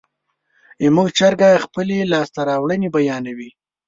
زموږ 0.83 1.07
چرګه 1.17 1.49
خپلې 1.65 1.97
لاسته 2.13 2.39
راوړنې 2.49 2.87
بیانوي. 2.95 3.49